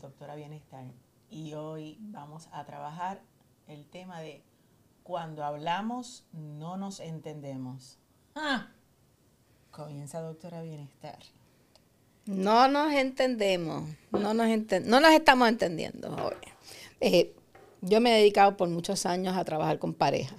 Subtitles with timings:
[0.00, 0.84] doctora Bienestar.
[1.28, 3.20] Y hoy vamos a trabajar
[3.66, 4.42] el tema de
[5.02, 7.98] cuando hablamos no nos entendemos.
[8.36, 8.68] Ah,
[9.72, 11.18] comienza doctora Bienestar.
[12.26, 14.48] No nos entendemos, no nos,
[14.84, 16.36] no nos estamos entendiendo hoy.
[17.00, 17.34] Eh,
[17.80, 20.36] yo me he dedicado por muchos años a trabajar con pareja.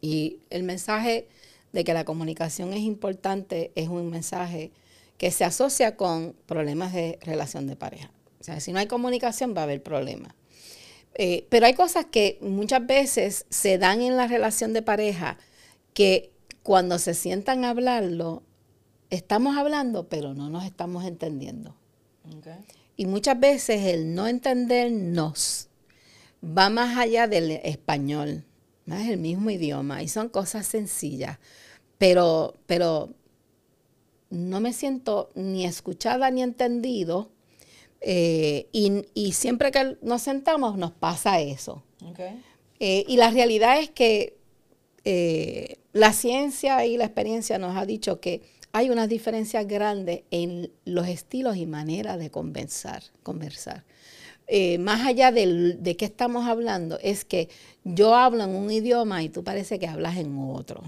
[0.00, 1.28] Y el mensaje
[1.72, 4.70] de que la comunicación es importante es un mensaje
[5.18, 8.10] que se asocia con problemas de relación de pareja.
[8.40, 10.34] O sea, si no hay comunicación va a haber problemas.
[11.14, 15.36] Eh, pero hay cosas que muchas veces se dan en la relación de pareja
[15.92, 16.30] que
[16.62, 18.44] cuando se sientan a hablarlo,
[19.10, 21.74] estamos hablando, pero no nos estamos entendiendo.
[22.96, 25.68] Y muchas veces el no entendernos
[26.44, 28.44] va más allá del español,
[28.86, 31.38] es el mismo idioma y son cosas sencillas,
[31.98, 33.10] pero, pero
[34.30, 37.30] no me siento ni escuchada ni entendido.
[38.00, 41.82] Eh, y, siempre que nos sentamos nos pasa eso.
[42.80, 44.36] Eh, y la realidad es que
[45.04, 50.70] eh, la ciencia y la experiencia nos ha dicho que hay unas diferencias grandes en
[50.84, 53.02] los estilos y maneras de conversar.
[53.22, 53.84] conversar.
[54.78, 57.48] Más allá de qué estamos hablando, es que
[57.94, 60.82] yo hablo en un idioma y tú parece que hablas en otro.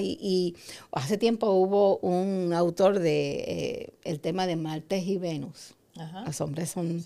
[0.00, 0.56] y,
[0.92, 5.74] hace tiempo hubo un autor de eh, el tema de Marte y Venus.
[6.24, 7.04] Los hombres son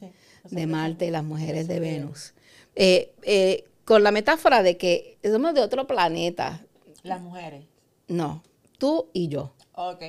[0.50, 2.34] de Marte y las mujeres de Venus.
[2.76, 6.64] Eh, eh, con la metáfora de que somos de otro planeta.
[7.02, 7.64] Las mujeres.
[8.08, 8.42] No,
[8.78, 9.52] tú y yo.
[9.74, 10.02] Ok.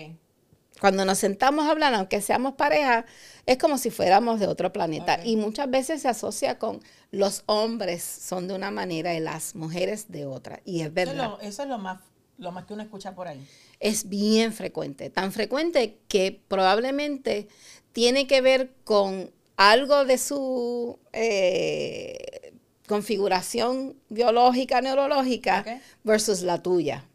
[0.79, 3.05] Cuando nos sentamos a hablar, aunque seamos pareja,
[3.45, 5.19] es como si fuéramos de otro planeta.
[5.23, 10.11] Y muchas veces se asocia con los hombres son de una manera y las mujeres
[10.11, 10.59] de otra.
[10.65, 11.37] Y es verdad.
[11.41, 12.01] Eso es lo, más,
[12.37, 13.47] lo más que uno escucha por ahí.
[13.79, 17.47] Es bien frecuente, tan frecuente que probablemente
[17.93, 22.53] tiene que ver con algo de su eh,
[22.87, 27.05] configuración biológica, neurológica, versus la tuya.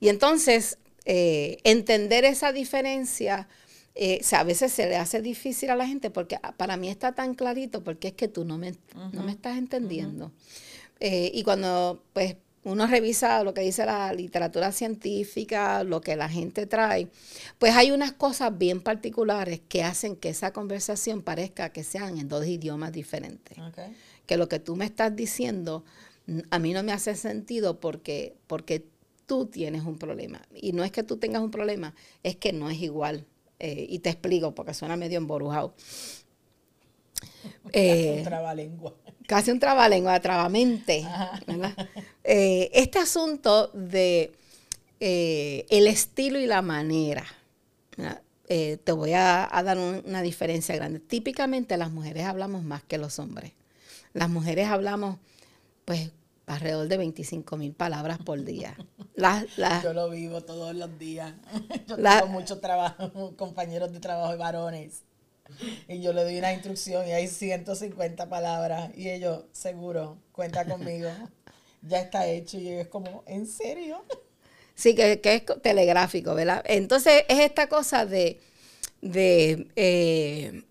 [0.00, 3.48] Y entonces, eh, entender esa diferencia
[3.94, 7.12] eh, a veces se le hace difícil a la gente porque ah, para mí está
[7.12, 8.74] tan clarito porque es que tú no me,
[9.12, 10.32] no me estás entendiendo.
[11.00, 16.28] Eh, y cuando pues uno revisa lo que dice la literatura científica, lo que la
[16.28, 17.08] gente trae,
[17.58, 22.28] pues hay unas cosas bien particulares que hacen que esa conversación parezca que sean en
[22.28, 23.58] dos idiomas diferentes.
[24.26, 25.84] Que lo que tú me estás diciendo
[26.50, 28.86] a mí no me hace sentido porque, porque
[29.26, 30.42] tú tienes un problema.
[30.54, 33.26] Y no es que tú tengas un problema, es que no es igual
[33.62, 35.74] eh, y te explico porque suena medio emborujado.
[37.72, 38.94] Eh, un trabalengua.
[39.26, 41.04] Casi un trabalengua, trabamente.
[42.22, 44.32] Eh, este asunto de
[45.00, 47.24] el estilo y la manera,
[48.46, 51.00] te voy a, dar una diferencia grande.
[51.00, 53.52] Típicamente las mujeres hablamos más que los hombres.
[54.12, 55.18] Las mujeres hablamos,
[55.84, 56.10] pues,
[56.54, 58.76] alrededor de 25 mil palabras por día.
[59.82, 61.32] Yo lo vivo todos los días.
[61.86, 65.02] Yo tengo mucho trabajo, compañeros de trabajo y varones.
[65.86, 68.90] Y yo le doy una instrucción y hay 150 palabras.
[68.96, 71.10] Y ellos, seguro, cuenta conmigo.
[71.82, 72.58] ya está hecho.
[72.58, 74.02] Y es como, ¿en serio?
[74.74, 76.64] Sí, que, es telegráfico, ¿verdad?
[76.66, 78.40] Entonces es esta cosa de,
[79.02, 80.62] de eh,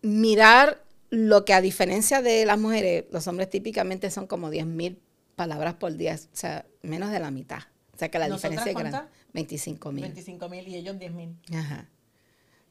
[0.00, 4.98] mirar lo que a diferencia de las mujeres, los hombres típicamente son como 10 mil
[5.40, 7.60] palabras por día, o sea, menos de la mitad.
[7.94, 9.00] O sea que la diferencia es grande.
[9.32, 10.02] 25 mil.
[10.02, 11.34] 25 mil y ellos 10 mil.
[11.54, 11.88] Ajá.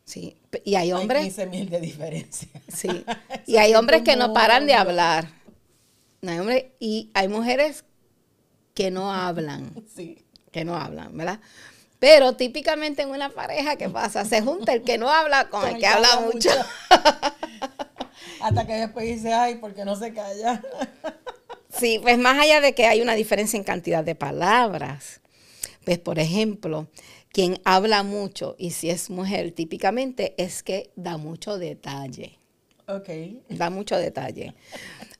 [0.06, 0.38] Sí.
[0.63, 1.24] Y hay hombres.
[1.24, 2.47] Hay 15 mil de diferencia.
[2.68, 3.03] Sí.
[3.47, 5.29] y hay hombres que no paran de hablar.
[6.22, 7.85] No hay hombres, y hay mujeres
[8.75, 9.74] que no hablan.
[9.91, 10.24] Sí.
[10.52, 11.40] Que no hablan, ¿verdad?
[11.97, 14.25] Pero típicamente en una pareja, ¿qué pasa?
[14.25, 16.52] Se junta el que no habla con, el, que, habla, mucho.
[18.41, 20.61] Hasta que después dice, ay, porque no se calla.
[21.79, 25.22] Sí, pues más allá de que hay una diferencia en cantidad de palabras,
[25.85, 26.87] pues por ejemplo,
[27.31, 32.37] quien habla mucho, y si es mujer típicamente, es que da mucho detalle.
[32.87, 33.09] Ok.
[33.49, 34.55] Da mucho detalle.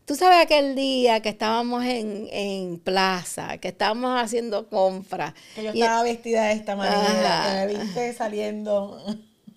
[0.06, 5.36] Tú sabes aquel día que estábamos en, plaza, que estábamos haciendo compras.
[5.54, 9.00] Que yo estaba vestida de esta manera, que me viste saliendo.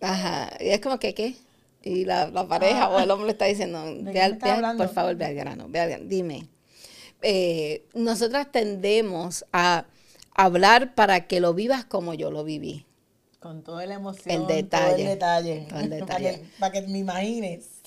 [0.03, 0.51] Ajá.
[0.61, 1.37] Y es como que, ¿qué?
[1.83, 4.39] Y la, pareja o el hombre le está diciendo, ve
[4.77, 6.47] por favor, ve al grano, ve al grano, dime.
[7.23, 9.87] Eh, nosotras tendemos a
[10.35, 12.87] hablar para que lo vivas como yo lo viví.
[13.39, 15.17] Con toda la emoción, el detalle,
[15.69, 16.45] todo el detalle.
[16.59, 17.81] Para, que, me imagines.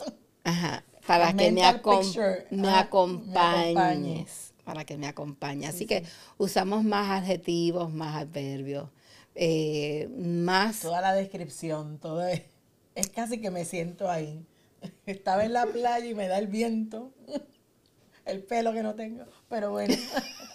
[0.43, 5.69] Ajá, para que me, me, acompañes, Para que me acompañes.
[5.69, 6.03] Así que
[6.37, 8.89] usamos más adjetivos, más adverbios,
[9.33, 10.81] eh, más...
[10.81, 12.41] Toda la descripción, todo es...
[12.95, 14.45] es casi que me siento ahí.
[15.05, 17.13] Estaba en la playa y me da el viento,
[18.25, 19.95] el pelo que no tengo, pero bueno.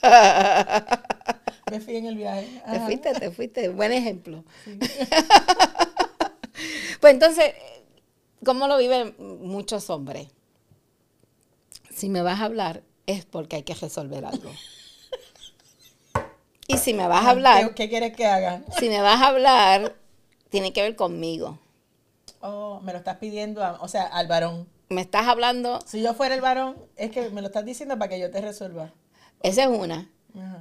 [1.70, 2.62] me fui en el viaje.
[2.70, 4.44] Te fuiste, te fuiste, buen ejemplo.
[7.00, 7.54] pues entonces,
[8.44, 10.28] ¿cómo lo viven muchos hombres?
[11.94, 14.50] Si me vas a hablar es porque hay que resolver algo.
[16.66, 17.74] Y si me vas a hablar...
[17.74, 18.62] ¿Qué, quieres que haga?
[18.78, 19.96] Si me vas a hablar,
[20.50, 21.58] tiene que ver conmigo.
[22.40, 24.68] Oh, me lo estás pidiendo, o sea, al varón.
[24.90, 25.78] Me estás hablando...
[25.86, 28.40] Si yo fuera el varón, es que me lo estás diciendo para que yo te
[28.40, 28.92] resuelva.
[29.40, 30.10] Esa es una.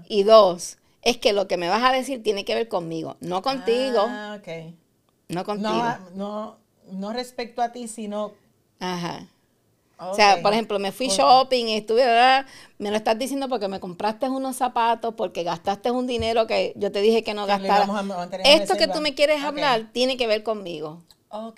[0.08, 3.42] Y dos, es que lo que me vas a decir tiene que ver conmigo, no
[3.42, 4.06] contigo.
[4.08, 4.76] Ah, ok.
[5.30, 5.72] No contigo.
[5.74, 6.58] No, no,
[6.92, 8.34] no respecto a ti, sino...
[8.80, 9.28] Ajá.
[9.98, 12.06] O sea, por ejemplo, me fui shopping y estuve,
[12.78, 16.92] me lo estás diciendo porque me compraste unos zapatos, porque gastaste un dinero que yo
[16.92, 17.86] te dije que no gastara.
[18.46, 21.04] Esto que tú me quieres hablar tiene que ver conmigo.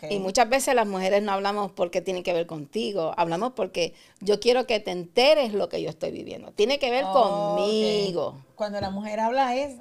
[0.10, 4.42] Y muchas veces las mujeres no hablamos porque tiene que ver contigo, hablamos porque yo
[4.42, 6.52] quiero que te enteres lo que yo estoy viviendo.
[6.52, 8.44] Tiene que ver conmigo.
[8.56, 9.78] Cuando la mujer habla es,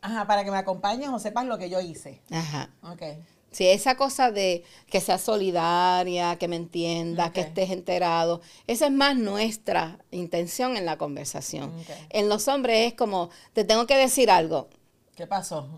[0.00, 2.20] ajá, para que me acompañes o sepas lo que yo hice.
[2.30, 2.70] Ajá.
[2.94, 3.22] Okay.
[3.52, 8.92] Si esa cosa de que seas solidaria, que me entiendas, que estés enterado, esa es
[8.92, 11.72] más nuestra intención en la conversación.
[12.08, 14.68] En los hombres es como, te tengo que decir algo.
[15.14, 15.68] ¿Qué pasó?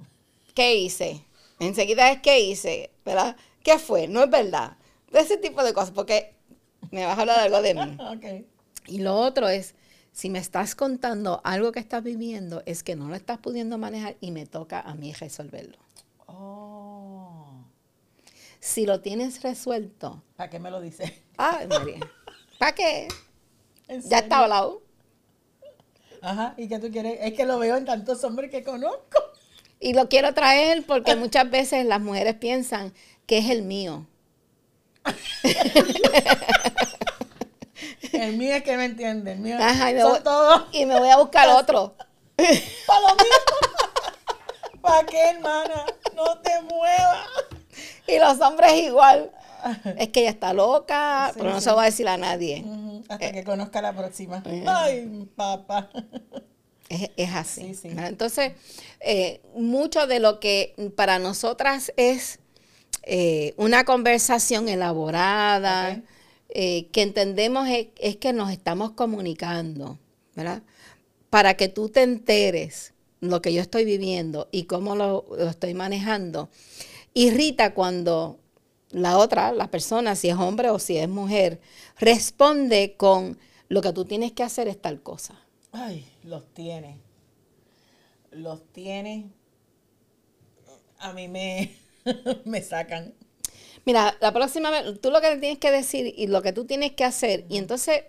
[0.55, 1.27] ¿Qué hice?
[1.59, 2.94] Enseguida es ¿qué hice?
[3.05, 3.37] ¿Verdad?
[3.63, 4.09] ¿Qué fue?
[4.09, 4.77] No es verdad.
[5.11, 6.35] De ese tipo de cosas, porque
[6.91, 7.97] me vas a hablar algo de mí.
[8.17, 8.47] okay.
[8.87, 9.75] Y lo otro es,
[10.13, 14.17] si me estás contando algo que estás viviendo, es que no lo estás pudiendo manejar
[14.21, 15.79] y me toca a mí resolverlo.
[18.61, 20.23] Si lo tienes resuelto.
[20.37, 21.13] ¿Para qué me lo dices?
[21.37, 22.01] Ay, María.
[22.59, 23.09] ¿Para qué?
[24.07, 24.83] Ya está hablado.
[26.23, 27.19] Ajá, ¿y qué tú quieres?
[27.21, 29.19] Es que lo veo en tantos hombres que conozco.
[29.85, 32.95] Y lo quiero traer porque muchas veces las mujeres piensan
[33.27, 34.07] que es el mío.
[38.15, 40.21] el mío es que me entiende, el mío Ajá, y me, voy,
[40.73, 41.95] y me voy a buscar otro.
[42.37, 44.81] Para lo mismo.
[44.81, 45.85] ¿Para qué, hermana?
[46.17, 47.27] No te muevas.
[48.07, 49.31] y los hombres igual.
[49.99, 52.65] Es que ella está loca, pero no se lo va a decir a nadie.
[53.07, 54.43] Hasta que conozca la próxima.
[54.67, 55.91] Ay, papá.
[56.89, 57.73] Es, así.
[57.83, 58.53] Entonces,
[59.01, 62.39] eh, mucho de lo que para nosotras es
[63.03, 66.03] eh, una conversación elaborada,
[66.51, 69.99] eh, que entendemos es, que nos estamos comunicando,
[70.35, 70.63] ¿verdad?
[71.31, 75.75] Para que tú te enteres lo que yo estoy viviendo y cómo lo, lo estoy
[75.75, 76.51] manejando
[77.15, 78.39] irrita cuando
[78.91, 81.61] la otra, la persona, si es hombre o si es mujer,
[81.99, 83.39] responde con
[83.69, 85.44] lo que tú tienes que hacer es tal cosa.
[85.75, 87.01] Ay, los tiene.
[88.31, 89.29] Los tiene.
[90.99, 91.75] A mí me,
[92.45, 93.13] me sacan.
[93.85, 96.93] Mira, la próxima vez, tú lo que tienes que decir y lo que tú tienes
[96.93, 98.05] que hacer, y entonces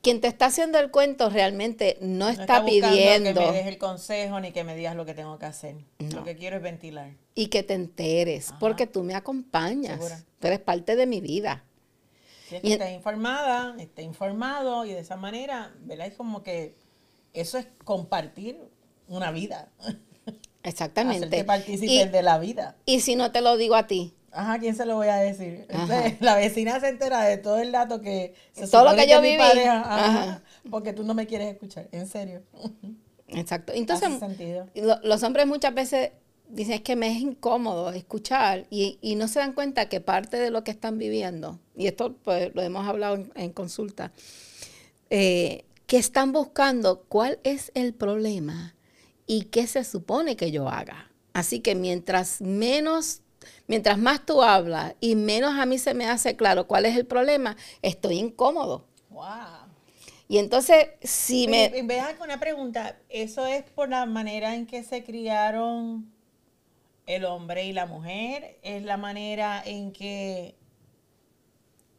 [0.00, 4.40] quien te está haciendo el cuento realmente no, está, pidiendo que me des el consejo
[4.40, 5.76] ni que me digas lo que tengo que hacer.
[5.98, 7.12] Lo que quiero es ventilar.
[7.34, 10.24] Y que te enteres, porque tú me acompañas.
[10.40, 11.64] Tú eres parte de mi vida.
[12.48, 16.06] Si es que estés informada, estés informado y de esa manera, ¿verdad?
[16.06, 16.74] Es como que
[17.34, 18.58] eso es compartir
[19.08, 19.68] una vida.
[20.62, 21.26] Exactamente.
[21.26, 22.76] Hacer que participes de la vida.
[22.86, 25.66] Y si no te lo digo a ti, Ajá, ¿quién se lo voy a decir?
[26.20, 29.38] la vecina se entera de todo el dato que se todo lo que yo viví.
[29.38, 32.42] Pareja, porque tú no me quieres escuchar, en serio.
[33.28, 33.72] Exacto.
[33.72, 34.10] Entonces,
[35.02, 36.10] los hombres muchas veces
[36.48, 40.50] dicen es que me es incómodo escuchar y, no se dan cuenta que parte de
[40.50, 44.12] lo que están viviendo, y esto pues lo hemos hablado en, consulta,
[45.10, 48.74] eh, que están buscando cuál es el problema
[49.26, 51.10] y qué se supone que yo haga.
[51.32, 53.20] Así que mientras menos
[53.66, 57.06] mientras más tú hablas y menos a mí se me hace claro cuál es el
[57.06, 58.86] problema, estoy incómodo.
[59.10, 59.64] Wow.
[60.28, 61.82] Y entonces, si me...
[61.84, 66.10] Vean con una pregunta, ¿eso es por la manera en que se criaron
[67.06, 68.58] el hombre y la mujer?
[68.62, 70.54] ¿Es la manera en que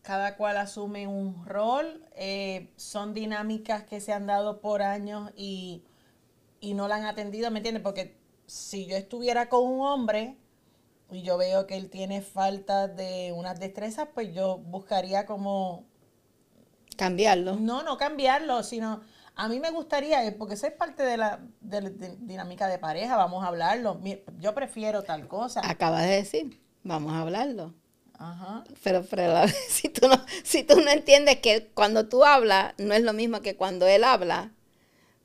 [0.05, 2.05] cada cual asume un rol?
[2.15, 5.83] Eh, ¿Son dinámicas que se han dado por años y,
[6.59, 7.49] y no la han atendido?
[7.49, 7.81] ¿Me entiendes?
[7.81, 10.37] Porque si yo estuviera con un hombre
[11.09, 15.85] y yo veo que él tiene falta de unas destrezas, pues yo buscaría como...
[16.95, 17.55] Cambiarlo.
[17.55, 19.01] No, no cambiarlo, sino
[19.35, 21.39] a mí me gustaría, eh, porque eso es parte de la,
[22.19, 23.99] dinámica de pareja, vamos a hablarlo.
[24.39, 25.61] Yo prefiero tal cosa.
[25.67, 27.73] Acabas de decir, vamos a hablarlo.
[28.17, 28.63] Ajá.
[28.83, 33.03] Pero, pero si, tú no, si tú no entiendes que cuando tú hablas no es
[33.03, 34.51] lo mismo que cuando él habla,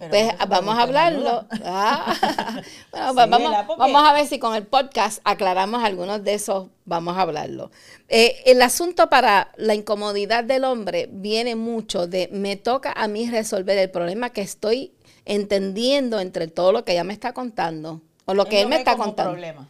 [0.09, 1.47] pues vamos a hablarlo.
[1.63, 2.17] Ah.
[2.93, 7.17] bueno, pues vamos, vamos, a ver si con el podcast aclaramos algunos de esos, vamos
[7.17, 7.71] a hablarlo.
[8.09, 13.29] Eh, el asunto para la incomodidad del hombre viene mucho de me toca a mí
[13.29, 14.93] resolver el problema que estoy
[15.27, 18.97] entendiendo entre todo lo que ella me está contando o lo que él me está
[18.97, 19.33] contando.
[19.33, 19.69] Problema.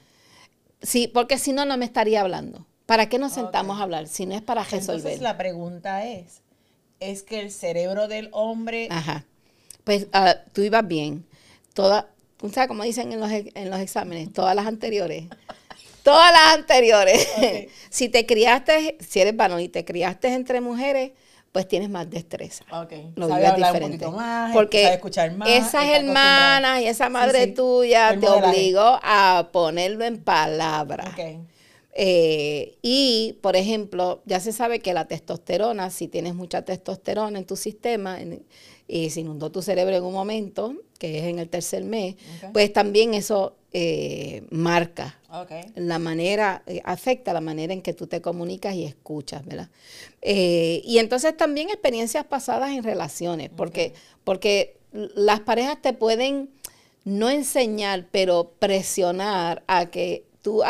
[0.81, 2.67] Sí, porque si no, no me estaría hablando.
[2.91, 4.97] ¿Para qué nos sentamos a hablar si no es para resolver?
[4.97, 6.43] Entonces la pregunta es,
[6.99, 8.89] ¿es que el cerebro del hombre...
[8.91, 9.25] Ajá
[9.85, 11.25] pues uh, tú ibas bien.
[11.75, 12.05] Todas,
[12.53, 14.33] ¿sabes cómo dicen en los, en los exámenes?
[14.33, 15.25] Todas las anteriores.
[16.03, 17.29] Todas las anteriores.
[17.91, 21.13] si te criaste, si eres varón y te criaste entre mujeres,
[21.53, 22.65] pues tienes más destreza.
[22.85, 23.13] Okay.
[23.17, 24.07] Lo sabes hablar diferente.
[24.07, 30.05] Un más, Porque escuchar más, esas hermanas y esa madre tuya te obligó a ponerlo
[30.05, 31.13] en palabras.
[31.13, 31.41] Okay.
[31.93, 37.45] Eh, y, por ejemplo, ya se sabe que la testosterona, si tienes mucha testosterona en
[37.47, 38.45] tu sistema, en,
[38.87, 42.17] y se inundó tu cerebro en un momento, que es en el tercer mes,
[42.53, 45.19] pues también eso eh, marca
[45.77, 49.71] la manera, eh, afecta la manera en que tú te comunicas y escuchas, ¿verdad?
[50.23, 53.95] Y entonces también experiencias pasadas en relaciones, porque,
[54.25, 56.51] porque las parejas te pueden
[57.05, 60.63] no enseñar, pero presionar a que tú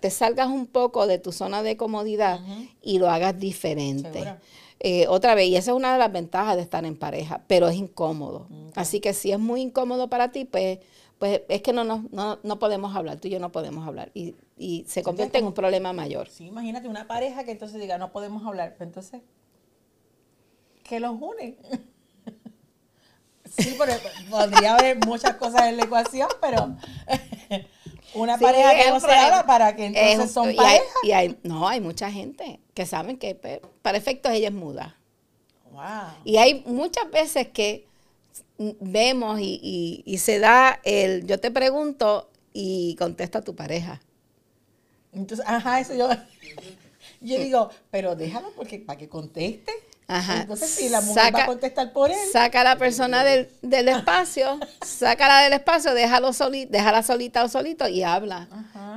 [0.00, 2.40] te salgas un poco de tu zona de comodidad
[2.82, 4.36] y lo hagas diferente.
[4.80, 7.68] Eh, otra vez, y esa es una de las ventajas de estar en pareja, pero
[7.68, 8.46] es incómodo.
[8.74, 10.78] Así que si es muy incómodo para ti, pues,
[11.18, 14.10] pues es que no, no, no, no podemos hablar, tú y yo no podemos hablar.
[14.14, 16.28] Y, y se convierte en un problema mayor.
[16.28, 19.22] Sí, imagínate una pareja que entonces diga, no podemos hablar, pues entonces,
[20.84, 21.56] ¿qué los une?
[23.58, 23.76] sí,
[24.30, 26.76] podría haber muchas cosas en la ecuación, pero
[28.14, 30.86] una pareja que no se habla para que entonces son parejas.
[31.02, 33.34] Y hay, no, hay mucha gente que saben que
[33.82, 34.96] para efectos ella es muda.
[35.70, 35.82] Wow.
[36.24, 37.86] Y hay muchas veces que
[38.58, 44.00] vemos y, se da el yo te pregunto y contesta tu pareja.
[45.12, 46.08] Entonces, ajá, eso yo,
[47.20, 49.72] yo digo, pero déjalo porque para que conteste.
[50.10, 50.40] Ajá.
[50.40, 52.16] Entonces, si la mujer va a contestar por él.
[52.32, 56.30] Saca a la persona del, del espacio, sácala del espacio, déjalo
[56.70, 58.48] déjala solita o solito y habla.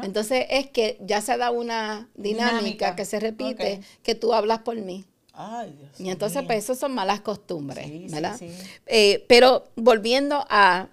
[0.03, 4.77] Entonces, es que ya se da una dinámica, que se repite, que tú hablas por
[4.77, 5.05] mí.
[5.33, 8.39] Ay, Dios y entonces, pues, eso son malas costumbres, ¿verdad?
[8.87, 10.87] Eh, pero volviendo a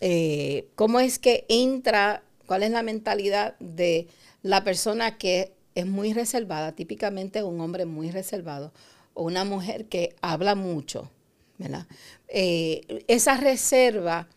[0.00, 4.08] eh, cómo es que entra, cuál es la mentalidad de
[4.42, 8.72] la persona que es muy reservada, típicamente un hombre muy reservado
[9.14, 11.10] o una mujer que habla mucho,
[11.58, 11.86] ¿verdad?
[12.28, 14.28] Eh, esa reserva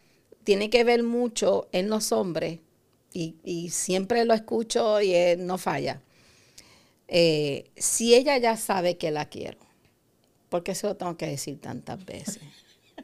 [0.43, 2.59] tiene que ver mucho en los hombres
[3.13, 6.01] y, siempre lo escucho y no falla.
[7.07, 9.59] Eh, si ella ya sabe que la quiero,
[10.49, 12.39] ¿por qué se lo tengo que decir tantas veces?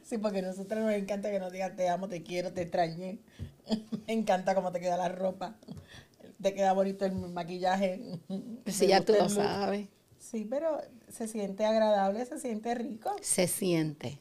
[0.04, 3.20] Sí, porque a nosotros nos encanta que nos digan te amo, te quiero, te extrañé.
[4.08, 5.56] Me encanta cómo te queda la ropa.
[6.42, 8.02] Te queda bonito el maquillaje.
[8.66, 9.88] Si ya tú lo sabes.
[10.30, 13.16] Sí, pero se siente agradable, se siente rico.
[13.22, 14.20] Se siente.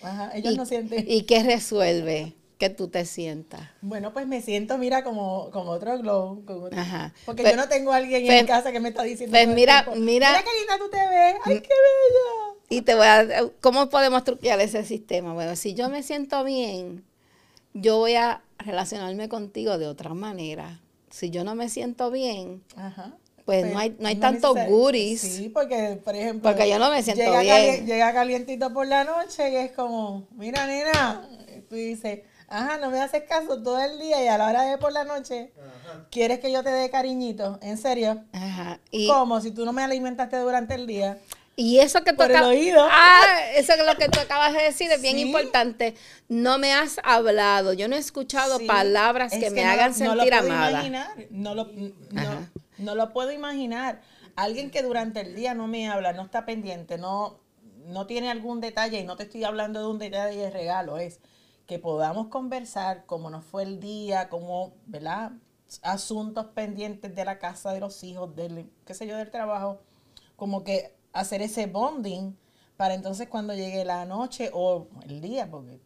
[0.00, 1.04] Ajá, ellos no sienten.
[1.06, 2.34] ¿Y qué resuelve?
[2.58, 3.60] que tú te sientas?
[3.80, 6.44] Bueno, pues me siento, mira, como, como otro glow.
[6.70, 7.12] Ajá.
[7.26, 9.36] Porque yo no tengo a alguien en pues, casa que me está diciendo.
[9.36, 10.30] Pues mira, mira.
[10.30, 11.34] Mira qué linda tú te ves.
[11.44, 12.60] Ay, qué bella.
[12.68, 13.50] Y te voy a.
[13.60, 15.34] ¿Cómo podemos truquear ese sistema?
[15.34, 17.04] Bueno, si yo me siento bien,
[17.74, 20.80] yo voy a relacionarme contigo de otra manera.
[21.10, 25.20] Si yo no me siento bien, Ajá pues, no hay, no hay tantos goodies.
[25.20, 27.86] Sí, porque, por ejemplo, porque yo no me siento llega bien.
[27.86, 31.28] llega calientito por la noche y es como, mira, nena,
[31.68, 34.78] tú dices, ajá, no me haces caso todo el día y a la hora de
[34.78, 35.52] por la noche,
[36.10, 37.58] ¿quieres que yo te dé cariñito?
[37.62, 38.22] ¿En serio?
[38.32, 38.78] Ajá.
[38.90, 39.40] Y, ¿Cómo?
[39.40, 41.18] Si tú no me alimentaste durante el día.
[41.54, 42.86] Y eso que tú oído.
[42.90, 45.94] Ah, eso es lo que tú acabas de decir es bien importante.
[46.28, 50.82] No me has hablado, yo no he escuchado palabras que, me hagan sentir amada.
[51.30, 51.70] No lo,
[52.10, 52.48] no,
[52.82, 54.00] no lo puedo imaginar.
[54.36, 57.40] Alguien que durante el día no me habla, no está pendiente, no,
[57.86, 61.20] no tiene algún detalle, y no te estoy hablando de un detalle de regalo, es
[61.66, 65.32] que podamos conversar cómo nos fue el día, cómo, ¿verdad?
[65.82, 69.80] Asuntos pendientes de la casa, de los hijos, del, qué sé yo, del trabajo,
[70.36, 72.36] como que hacer ese bonding
[72.76, 75.80] para entonces cuando llegue la noche o el día, porque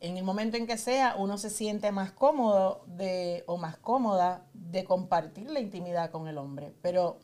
[0.00, 4.44] en el momento en que sea, uno se siente más cómodo de, o más cómoda
[4.52, 6.72] de compartir la intimidad con el hombre.
[6.82, 7.18] Pero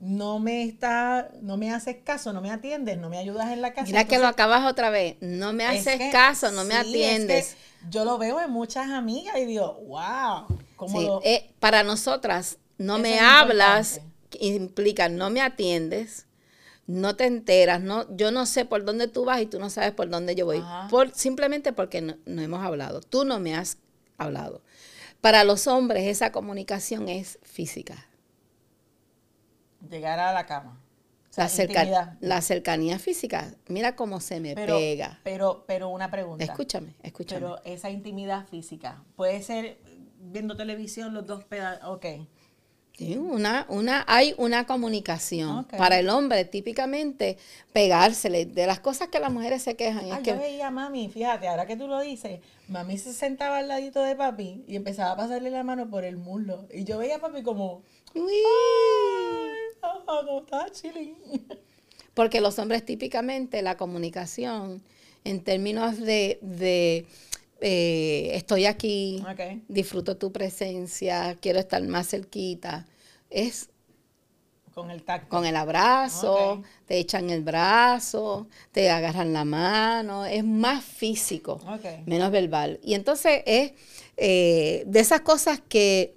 [0.00, 3.72] no me está, no me haces caso, no me atiendes, no me ayudas en la
[3.72, 3.86] casa.
[3.86, 5.16] Mira que lo acabas otra vez.
[5.20, 7.56] No me haces caso, no me atiendes.
[7.88, 10.46] yo lo veo en muchas amigas y digo, wow.
[10.76, 14.00] ¿cómo eh, para nosotras, no me hablas,
[14.40, 16.26] implica no me atiendes,
[16.86, 19.92] no te enteras, no, yo no sé por dónde tú vas y tú no sabes
[19.92, 23.78] por dónde yo voy, por, simplemente porque no, no hemos hablado, tú no me has
[24.18, 24.62] hablado.
[25.20, 28.08] Para los hombres esa comunicación es física.
[29.88, 30.80] Llegar a la cama.
[31.36, 35.20] la, la, cercanía física, mira cómo se me pega.
[35.22, 36.44] Pero, pero una pregunta.
[36.44, 37.40] Escúchame, escúchame.
[37.40, 39.78] Pero esa intimidad física puede ser
[40.18, 41.88] viendo televisión los dos pedazos.
[41.88, 42.06] Ok.
[42.96, 45.64] Sí, una, una, hay una comunicación.
[45.64, 47.38] Para el hombre, típicamente,
[47.72, 48.46] pegársele.
[48.46, 50.04] De las cosas que las mujeres se quejan.
[50.12, 53.68] Ah, yo veía a mami, fíjate, ahora que tú lo dices, mami se sentaba al
[53.68, 56.66] ladito de papi y empezaba a pasarle la mano por el muslo.
[56.72, 57.82] Y yo veía a papi como,
[62.14, 64.82] Porque los hombres típicamente la comunicación
[65.24, 67.06] en términos de, de
[67.62, 69.24] eh, estoy aquí,
[69.68, 72.86] disfruto tu presencia, quiero estar más cerquita,
[73.30, 73.70] es
[74.74, 75.28] con el tacto.
[75.28, 81.60] Con el abrazo, te echan el brazo, te agarran la mano, es más físico,
[82.06, 82.80] menos verbal.
[82.82, 83.72] Y entonces es
[84.16, 86.16] eh, de esas cosas que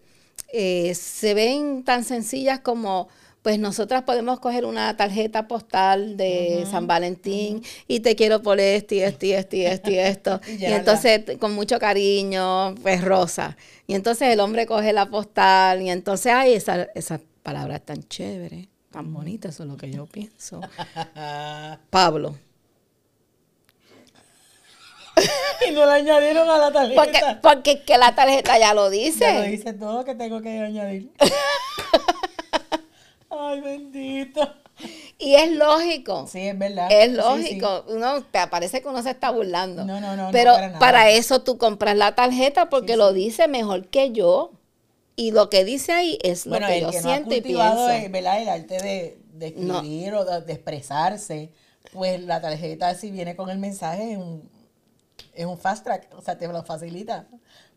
[0.52, 3.10] eh, se ven tan sencillas como
[3.46, 8.96] pues nosotras podemos coger una tarjeta postal de San Valentín y te quiero por esto
[8.96, 10.42] y esto y esto y esto y esto.
[10.60, 13.56] y, entonces con mucho cariño, pues rosa.
[13.86, 18.02] Y entonces el hombre coge la postal y entonces, ay, esa, esa palabra es tan
[18.02, 20.60] chévere, tan bonita, eso es lo que yo pienso.
[21.92, 22.36] Pablo.
[25.70, 27.00] y no le añadieron a la tarjeta.
[27.00, 29.20] Porque, porque que la tarjeta ya lo dice.
[29.20, 31.12] Ya lo dice todo que tengo que añadir.
[33.40, 34.42] Ay, bendito.
[35.18, 36.28] Y es lógico.
[36.28, 36.88] Sí, es verdad.
[36.92, 37.86] Es lógico.
[37.88, 39.86] Uno te parece que uno se está burlando.
[39.86, 40.32] No, no, no.
[40.32, 44.52] Pero para, eso tú compras la tarjeta porque lo dice mejor que yo.
[45.18, 47.90] Y lo que dice ahí es lo que yo siento y pienso.
[47.90, 48.42] Es, ¿verdad?
[48.42, 51.54] El arte de, de escribir o de, expresarse.
[51.94, 54.50] Pues la tarjeta, si viene con el mensaje, es un,
[55.34, 56.10] es un fast track.
[56.18, 57.28] O sea, te lo facilita.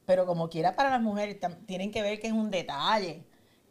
[0.05, 3.23] Pero como quiera para las mujeres, tienen que ver que es un detalle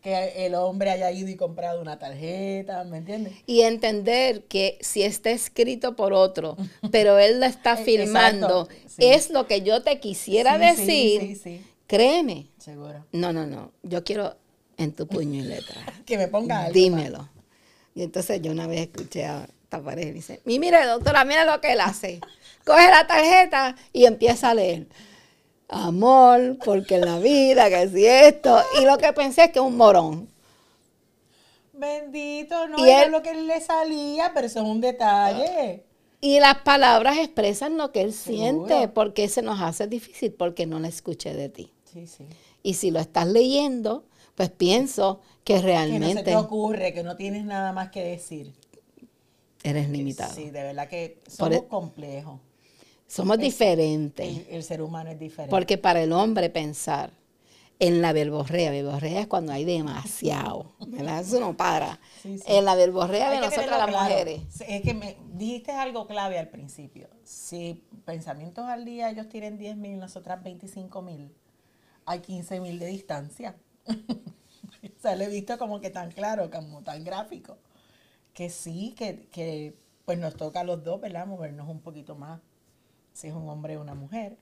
[0.07, 3.33] que el hombre haya ido y comprado una tarjeta, ¿me entiendes?
[3.45, 6.55] Y entender que si está escrito por otro,
[6.91, 12.47] pero él la está filmando, es lo que yo te quisiera decir, créeme.
[12.57, 13.05] Seguro.
[13.11, 14.37] No, no, no, yo quiero
[14.77, 15.81] en tu puño y letra.
[16.05, 16.73] que me ponga algo.
[16.73, 17.27] Dímelo.
[17.93, 21.59] Y entonces yo una vez escuché a esta pareja y dice, mire doctora, mire lo
[21.59, 22.21] que él hace.
[22.63, 24.87] Coge la tarjeta y empieza a leer
[25.69, 28.60] amor, porque la vida, que si esto.
[28.82, 30.30] Y lo que pensé es que es un morón.
[31.73, 35.84] Bendito, no era lo que le salía, pero eso es un detalle.
[36.19, 40.80] Y las palabras expresan lo que él siente, porque se nos hace difícil, porque no
[40.80, 41.71] la escuché de ti.
[41.86, 42.25] Sí, sí.
[42.63, 46.08] Y si lo estás leyendo, pues pienso que realmente...
[46.08, 48.53] Que no se te ocurre, que no tienes nada más que decir.
[49.63, 50.34] Eres limitado.
[50.34, 52.39] Sí, de verdad que somos e- complejos.
[53.07, 54.45] Somos diferentes.
[54.49, 55.49] El, ser humano es diferente.
[55.49, 57.11] Porque para el hombre pensar
[57.79, 61.21] en la verborrea, verborrea es cuando hay demasiado, ¿verdad?
[61.21, 61.99] Eso no para.
[62.23, 64.41] En la verborrea de nosotras las mujeres.
[64.67, 67.07] Es que me dijiste algo clave al principio.
[67.23, 71.31] Si pensamientos al día ellos tienen 10 mil, nosotras 25 mil,
[72.05, 73.55] hay 15 mil de distancia.
[73.87, 77.57] o sea, lo he visto como que tan claro, como tan gráfico,
[78.33, 81.25] que sí, que, que pues nos toca a los dos, ¿verdad?
[81.25, 82.41] Movernos un poquito más
[83.17, 84.38] si es un hombre o una mujer.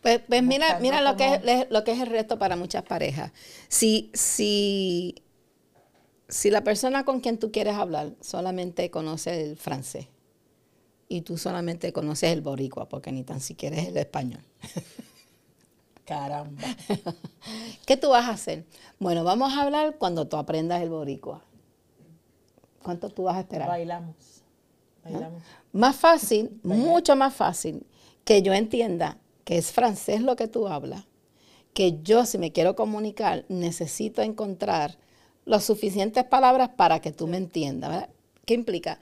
[0.00, 3.30] Pues, pues mira, mira lo que, es, lo que es el reto para muchas parejas.
[3.68, 5.22] Si, si,
[6.28, 10.08] si la persona con quien tú quieres hablar solamente conoce el francés
[11.08, 14.42] y tú solamente conoces el boricua, porque ni tan siquiera es el español.
[16.04, 16.62] Caramba.
[17.86, 18.64] ¿Qué tú vas a hacer?
[18.98, 21.44] Bueno, vamos a hablar cuando tú aprendas el boricua.
[22.82, 23.68] ¿Cuánto tú vas a esperar?
[23.68, 24.41] Bailamos.
[25.04, 25.42] Bailamos.
[25.72, 27.86] Más fácil, mucho más fácil
[28.24, 31.04] que yo entienda que es francés lo que tú hablas,
[31.74, 34.98] que yo si me quiero comunicar necesito encontrar
[35.44, 38.08] las suficientes palabras para que tú me entiendas.
[38.44, 39.00] ¿Qué implica?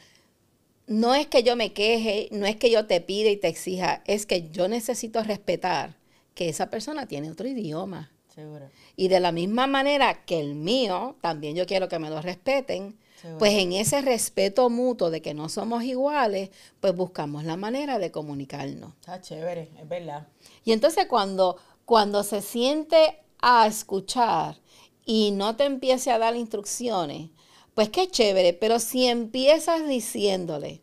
[0.87, 4.03] No es que yo me queje, no es que yo te pida y te exija,
[4.07, 5.97] es que yo necesito respetar
[6.35, 8.11] que esa persona tiene otro idioma.
[8.35, 8.71] Seguro.
[8.97, 12.97] Y de la misma manera que el mío, también yo quiero que me lo respeten,
[13.39, 18.11] pues en ese respeto mutuo de que no somos iguales, pues buscamos la manera de
[18.11, 18.95] comunicarnos.
[19.01, 20.29] Está chévere, es verdad.
[20.65, 24.57] Y entonces cuando, cuando se siente a escuchar
[25.05, 27.31] y no te empiece a dar instrucciones,
[27.75, 30.81] pues qué chévere, pero si empiezas diciéndole,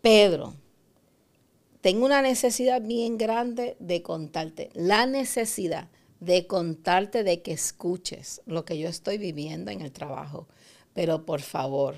[0.00, 0.54] Pedro,
[1.80, 5.88] tengo una necesidad bien grande de contarte, la necesidad
[6.20, 10.48] de contarte de que escuches lo que yo estoy viviendo en el trabajo
[10.98, 11.94] pero por favor,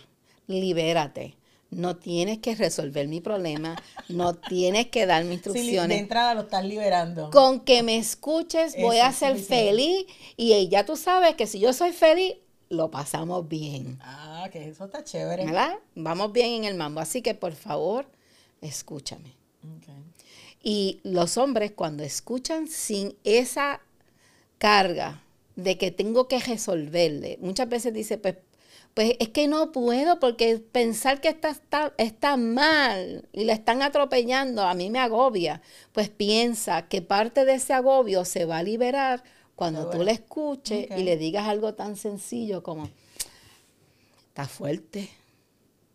[0.47, 1.35] libérate.
[1.71, 5.89] No tienes que resolver mi problema, no tienes que darme instrucciones.
[5.89, 7.31] de entrada lo estás liberando.
[7.31, 10.05] Con que me escuches voy a ser feliz
[10.37, 12.35] y ya tú sabes que si yo soy feliz,
[12.69, 13.99] lo pasamos bien.
[14.03, 15.47] Ah, que eso está chévere.
[15.47, 15.79] ¿Verdad?
[15.95, 17.01] Vamos bien en el mambo.
[17.01, 18.05] Así que por favor,
[18.61, 19.35] escúchame.
[20.63, 23.81] Y los hombres cuando escuchan sin esa
[24.59, 25.23] carga
[25.57, 28.37] de que tengo que resolverle, muchas veces dice, pues
[28.95, 31.57] pues es que no puedo porque pensar que está,
[31.97, 35.63] está, mal y la están atropellando a mí me agobia.
[35.93, 39.23] Pues piensa que parte de ese agobio se va a liberar
[39.55, 42.89] cuando tú le escuches y le digas algo tan sencillo como,
[44.29, 45.11] está fuerte,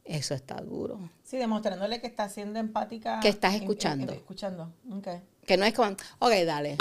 [0.03, 1.09] eso está duro.
[1.23, 3.19] Sí, demostrándole que está siendo empática.
[3.19, 4.13] Que estás escuchando.
[4.13, 4.71] escuchando,
[5.45, 6.77] Que no es como, ok, dale,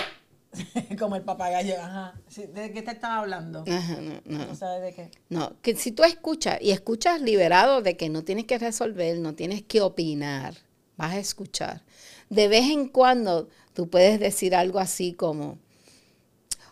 [0.99, 2.15] Como el papagayo, ajá.
[2.37, 3.65] ¿De qué te estaba hablando?
[3.69, 4.47] Ajá, no, no.
[4.47, 5.11] ¿No sabes de qué?
[5.29, 9.35] No, que si tú escuchas y escuchas liberado de que no tienes que resolver, no
[9.35, 10.55] tienes que opinar,
[10.97, 11.83] vas a escuchar.
[12.31, 15.59] De vez en cuando tú puedes decir algo así como,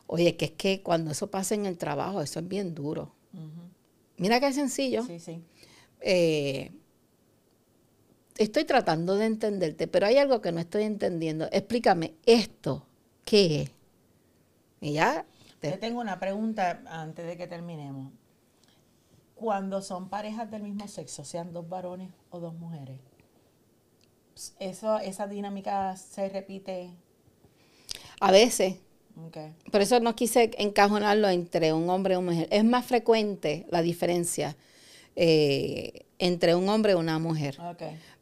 [0.07, 3.15] oye, que es que cuando eso pasa en el trabajo, eso es bien duro.
[4.17, 5.05] Mira qué sencillo.
[5.05, 5.43] Sí, sí.
[6.01, 6.71] Eh,
[8.37, 11.49] estoy tratando de entenderte, pero hay algo que no estoy entendiendo.
[11.51, 12.87] Explícame esto
[13.25, 13.71] ¿Qué?
[14.81, 15.25] Y ya.
[15.61, 15.73] Te...
[15.79, 18.13] tengo una pregunta antes de que terminemos.
[19.35, 22.99] Cuando son parejas del mismo sexo, sean dos varones o dos mujeres,
[24.59, 26.91] eso, esa dinámica se repite.
[28.21, 28.77] A veces.
[29.71, 32.49] Por eso no quise encajonarlo entre un hombre y una mujer.
[32.51, 34.57] Es más frecuente la diferencia
[35.17, 37.59] eh, entre un hombre y una mujer.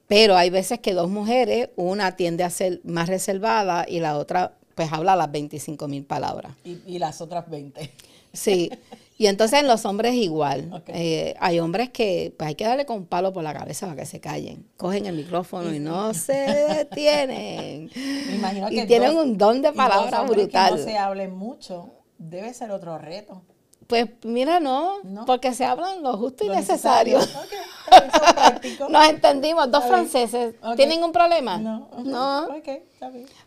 [0.08, 4.56] Pero hay veces que dos mujeres, una tiende a ser más reservada y la otra
[4.80, 6.54] pues habla las 25 mil palabras.
[6.64, 7.92] Y, las otras 20.
[8.32, 8.70] Sí.
[9.18, 10.82] Y entonces en los hombres igual.
[10.86, 14.00] Eh, hay hombres que pues hay que darle con un palo por la cabeza para
[14.00, 14.64] que se callen.
[14.78, 17.90] Cogen el micrófono y no se detienen.
[17.94, 20.76] Me imagino y tienen un don de palabra brutal.
[20.76, 21.90] Que no se hablen mucho.
[22.16, 23.42] Debe ser otro reto.
[23.90, 27.18] Pues mira, no, porque se hablan lo justo y necesario.
[28.88, 30.54] Nos entendimos, dos franceses.
[30.76, 31.58] ¿Tienen un problema?
[31.58, 31.90] No.
[32.04, 32.46] No.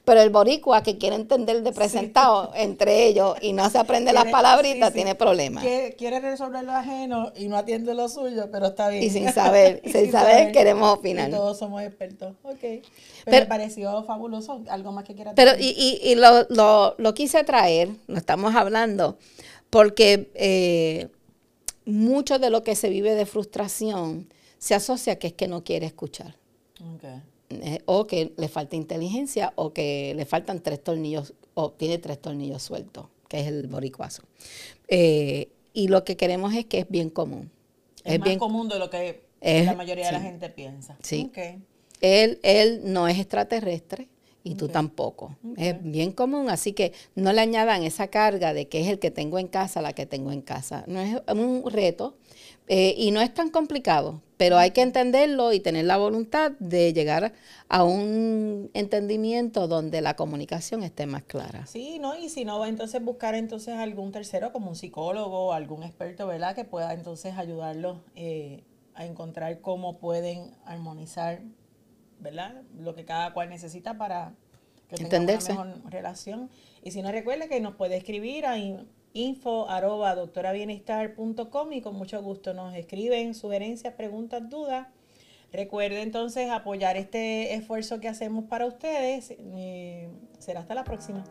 [0.04, 4.26] Pero el boricua que quiere entender de presentado entre ellos y no se aprende las
[4.26, 5.64] palabritas tiene problemas.
[5.98, 9.02] Quiere resolver lo ajeno y no atiende lo suyo, pero está bien.
[9.02, 11.32] Y sin saber, sin, saber, queremos opinar.
[11.32, 12.34] todos somos expertos.
[12.44, 12.60] Ok.
[12.60, 12.84] Pero,
[13.26, 14.62] me pareció fabuloso.
[14.68, 18.54] ¿Algo más que quiera Pero, y, y, y lo, lo, lo quise traer, lo estamos
[18.56, 19.18] hablando
[19.74, 21.08] porque eh,
[21.84, 25.64] mucho de lo que se vive de frustración se asocia a que es que no
[25.64, 26.38] quiere escuchar.
[27.50, 32.22] Eh, o que le falta inteligencia o que le faltan tres tornillos o tiene tres
[32.22, 34.22] tornillos sueltos, que es el boricuazo.
[34.88, 37.50] Eh, y lo que queremos es que es bien común.
[38.04, 40.98] Es, más común de lo que la mayoría de la gente piensa.
[41.02, 41.32] Sí.
[42.00, 44.08] Él, él no es extraterrestre
[44.44, 45.38] y tú tampoco.
[45.56, 49.10] Es bien común, así que no le añadan esa carga de que es el que
[49.10, 50.84] tengo en casa, la que tengo en casa.
[50.88, 52.18] No es un reto
[52.68, 56.92] eh, y no es tan complicado, pero hay que entenderlo y tener la voluntad de
[56.92, 57.34] llegar
[57.70, 61.66] a un entendimiento donde la comunicación esté más clara.
[61.66, 62.18] Sí, ¿no?
[62.18, 66.54] Y si no, entonces buscar entonces algún tercero como un psicólogo, algún experto, ¿verdad?
[66.54, 71.42] Que pueda entonces ayudarlos eh, a encontrar cómo pueden armonizar
[72.24, 72.64] ¿verdad?
[72.80, 74.34] Lo que cada cual necesita para
[74.88, 76.50] que tenga una mejor relación.
[76.84, 78.58] Y si no recuerda que nos puede escribir a
[79.14, 80.16] info arroba
[81.72, 84.88] y con mucho gusto nos escriben sugerencias, preguntas, dudas.
[85.52, 89.36] Recuerde entonces apoyar este esfuerzo que hacemos para ustedes.
[90.40, 91.24] será hasta la próxima.